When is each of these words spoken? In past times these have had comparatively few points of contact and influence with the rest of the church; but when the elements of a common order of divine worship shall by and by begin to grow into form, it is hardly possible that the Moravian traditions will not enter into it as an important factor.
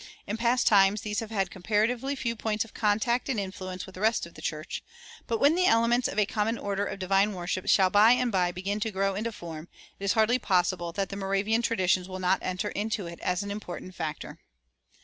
In 0.25 0.35
past 0.35 0.65
times 0.65 1.01
these 1.01 1.19
have 1.19 1.29
had 1.29 1.51
comparatively 1.51 2.15
few 2.15 2.35
points 2.35 2.65
of 2.65 2.73
contact 2.73 3.29
and 3.29 3.39
influence 3.39 3.85
with 3.85 3.93
the 3.93 4.01
rest 4.01 4.25
of 4.25 4.33
the 4.33 4.41
church; 4.41 4.83
but 5.27 5.37
when 5.39 5.53
the 5.53 5.67
elements 5.67 6.07
of 6.07 6.17
a 6.17 6.25
common 6.25 6.57
order 6.57 6.83
of 6.83 6.97
divine 6.97 7.33
worship 7.35 7.69
shall 7.69 7.91
by 7.91 8.13
and 8.13 8.31
by 8.31 8.51
begin 8.51 8.79
to 8.79 8.89
grow 8.89 9.13
into 9.13 9.31
form, 9.31 9.67
it 9.99 10.03
is 10.03 10.13
hardly 10.13 10.39
possible 10.39 10.91
that 10.91 11.09
the 11.09 11.15
Moravian 11.15 11.61
traditions 11.61 12.09
will 12.09 12.17
not 12.17 12.39
enter 12.41 12.69
into 12.69 13.05
it 13.05 13.19
as 13.19 13.43
an 13.43 13.51
important 13.51 13.93
factor. 13.93 14.39